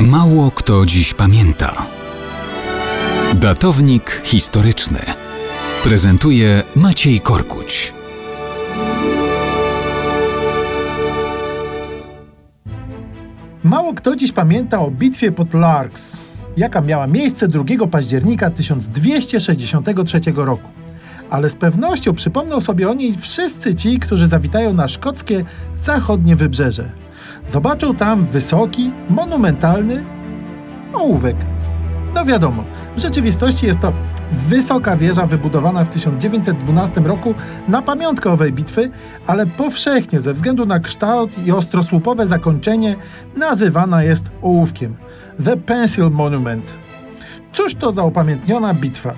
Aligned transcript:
Mało 0.00 0.50
kto 0.50 0.86
dziś 0.86 1.14
pamięta. 1.14 1.86
Datownik 3.34 4.22
historyczny 4.24 4.98
prezentuje 5.84 6.62
Maciej 6.76 7.20
Korkuć. 7.20 7.94
Mało 13.64 13.94
kto 13.94 14.16
dziś 14.16 14.32
pamięta 14.32 14.80
o 14.80 14.90
bitwie 14.90 15.32
pod 15.32 15.54
Largs, 15.54 16.16
jaka 16.56 16.80
miała 16.80 17.06
miejsce 17.06 17.48
2 17.48 17.64
października 17.90 18.50
1263 18.50 20.20
roku. 20.34 20.68
Ale 21.30 21.50
z 21.50 21.56
pewnością 21.56 22.14
przypomną 22.14 22.60
sobie 22.60 22.90
o 22.90 22.94
niej 22.94 23.16
wszyscy 23.18 23.74
ci, 23.74 23.98
którzy 23.98 24.26
zawitają 24.26 24.72
na 24.72 24.88
szkockie 24.88 25.44
zachodnie 25.74 26.36
wybrzeże. 26.36 27.05
Zobaczą 27.48 27.94
tam 27.94 28.24
wysoki, 28.24 28.90
monumentalny 29.10 30.04
ołówek. 30.92 31.36
No 32.14 32.24
wiadomo, 32.24 32.64
w 32.96 33.00
rzeczywistości 33.00 33.66
jest 33.66 33.80
to 33.80 33.92
wysoka 34.48 34.96
wieża 34.96 35.26
wybudowana 35.26 35.84
w 35.84 35.88
1912 35.88 37.00
roku 37.00 37.34
na 37.68 37.82
pamiątkę 37.82 38.30
owej 38.30 38.52
bitwy, 38.52 38.90
ale 39.26 39.46
powszechnie 39.46 40.20
ze 40.20 40.34
względu 40.34 40.66
na 40.66 40.80
kształt 40.80 41.46
i 41.46 41.52
ostrosłupowe 41.52 42.26
zakończenie 42.26 42.96
nazywana 43.36 44.02
jest 44.02 44.24
ołówkiem. 44.42 44.96
The 45.44 45.56
Pencil 45.56 46.10
Monument. 46.10 46.74
Cóż 47.52 47.74
to 47.74 47.92
za 47.92 48.04
upamiętniona 48.04 48.74
bitwa? 48.74 49.14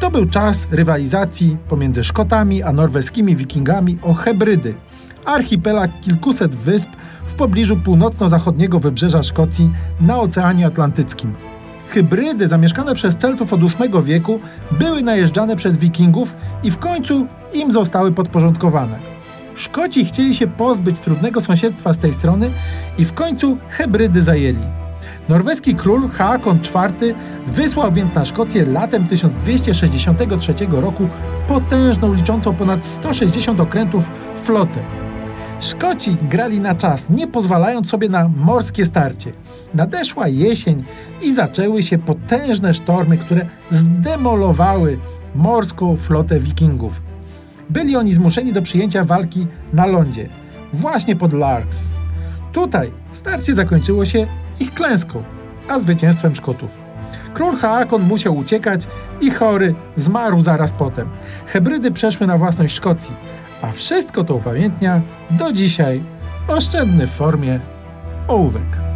To 0.00 0.10
był 0.10 0.26
czas 0.26 0.68
rywalizacji 0.70 1.56
pomiędzy 1.68 2.04
Szkotami 2.04 2.62
a 2.62 2.72
norweskimi 2.72 3.36
wikingami 3.36 3.98
o 4.02 4.14
Hebrydy, 4.14 4.74
archipelag 5.24 5.90
kilkuset 6.00 6.56
wysp 6.56 6.88
w 7.26 7.34
pobliżu 7.34 7.76
północno-zachodniego 7.76 8.80
wybrzeża 8.80 9.22
Szkocji 9.22 9.70
na 10.00 10.20
Oceanie 10.20 10.66
Atlantyckim. 10.66 11.34
Hybrydy 11.88 12.48
zamieszkane 12.48 12.94
przez 12.94 13.16
Celtów 13.16 13.52
od 13.52 13.60
VIII 13.60 14.02
wieku 14.02 14.40
były 14.70 15.02
najeżdżane 15.02 15.56
przez 15.56 15.78
Wikingów 15.78 16.34
i 16.62 16.70
w 16.70 16.78
końcu 16.78 17.26
im 17.52 17.72
zostały 17.72 18.12
podporządkowane. 18.12 18.98
Szkoci 19.54 20.04
chcieli 20.04 20.34
się 20.34 20.46
pozbyć 20.46 21.00
trudnego 21.00 21.40
sąsiedztwa 21.40 21.92
z 21.92 21.98
tej 21.98 22.12
strony 22.12 22.50
i 22.98 23.04
w 23.04 23.12
końcu 23.12 23.58
Hebrydy 23.68 24.22
zajęli. 24.22 24.80
Norweski 25.28 25.74
król 25.74 26.08
Haakon 26.08 26.58
IV 26.58 27.14
wysłał 27.46 27.92
więc 27.92 28.14
na 28.14 28.24
Szkocję 28.24 28.64
latem 28.66 29.06
1263 29.06 30.54
roku 30.70 31.08
potężną, 31.48 32.12
liczącą 32.12 32.54
ponad 32.54 32.86
160 32.86 33.60
okrętów 33.60 34.10
flotę. 34.34 35.09
Szkoci 35.60 36.16
grali 36.22 36.60
na 36.60 36.74
czas, 36.74 37.10
nie 37.10 37.26
pozwalając 37.26 37.88
sobie 37.88 38.08
na 38.08 38.28
morskie 38.28 38.86
starcie. 38.86 39.32
Nadeszła 39.74 40.28
jesień 40.28 40.84
i 41.22 41.34
zaczęły 41.34 41.82
się 41.82 41.98
potężne 41.98 42.74
sztormy, 42.74 43.18
które 43.18 43.46
zdemolowały 43.70 44.98
morską 45.34 45.96
flotę 45.96 46.40
wikingów. 46.40 47.02
Byli 47.70 47.96
oni 47.96 48.12
zmuszeni 48.12 48.52
do 48.52 48.62
przyjęcia 48.62 49.04
walki 49.04 49.46
na 49.72 49.86
lądzie, 49.86 50.28
właśnie 50.72 51.16
pod 51.16 51.32
Larks. 51.32 51.90
Tutaj 52.52 52.92
starcie 53.10 53.54
zakończyło 53.54 54.04
się 54.04 54.26
ich 54.60 54.74
klęską, 54.74 55.22
a 55.68 55.80
zwycięstwem 55.80 56.34
Szkotów. 56.34 56.78
Król 57.34 57.56
Haakon 57.56 58.02
musiał 58.02 58.36
uciekać 58.36 58.86
i 59.20 59.30
chory 59.30 59.74
zmarł 59.96 60.40
zaraz 60.40 60.72
potem. 60.72 61.08
Hebrydy 61.46 61.90
przeszły 61.90 62.26
na 62.26 62.38
własność 62.38 62.74
Szkocji, 62.74 63.14
a 63.62 63.72
wszystko 63.72 64.24
to 64.24 64.34
upamiętnia 64.34 65.02
do 65.30 65.52
dzisiaj 65.52 66.02
oszczędny 66.48 67.06
w 67.06 67.10
formie 67.10 67.60
ołówek. 68.28 68.89